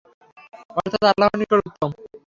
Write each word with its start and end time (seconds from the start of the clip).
অর্থাৎ 0.77 1.03
আল্লাহর 1.11 1.37
নিকট 1.39 1.59
উত্তম। 1.61 1.89